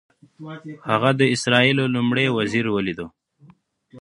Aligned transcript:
هغه 0.91 1.09
د 1.19 1.21
اسرائیلو 1.35 1.83
لومړي 1.95 2.27
وزیر 2.37 2.65
ولید. 2.75 2.99